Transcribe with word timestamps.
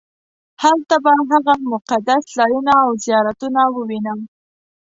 هلته 0.63 0.95
به 1.03 1.11
هغه 1.31 1.53
مقدس 1.73 2.23
ځایونه 2.37 2.73
او 2.85 2.91
زیارتونه 3.05 3.61
ووینم. 3.75 4.19